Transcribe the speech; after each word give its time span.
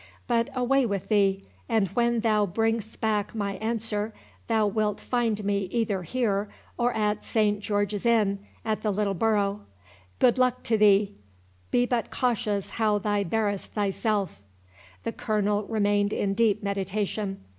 —But 0.25 0.49
away 0.55 0.83
with 0.87 1.09
thee; 1.09 1.43
and 1.69 1.87
when 1.89 2.21
thou 2.21 2.47
bring'st 2.47 2.99
back 3.01 3.35
my 3.35 3.57
answer, 3.57 4.15
thou 4.47 4.65
wilt 4.65 4.99
find 4.99 5.45
me 5.45 5.65
either 5.65 6.01
here 6.01 6.49
or 6.75 6.91
at 6.95 7.23
Saint 7.23 7.59
George's 7.59 8.03
Inn, 8.03 8.39
at 8.65 8.81
the 8.81 8.89
little 8.89 9.13
borough.—Good 9.13 10.39
luck 10.39 10.63
to 10.63 10.75
thee—Be 10.75 11.85
but 11.85 12.09
cautious 12.09 12.71
how 12.81 12.97
thou 12.97 13.21
bearest 13.21 13.73
thyself." 13.73 14.41
The 15.03 15.11
Colonel 15.11 15.65
remained 15.65 16.13
in 16.13 16.33
deep 16.33 16.63
meditation. 16.63 17.41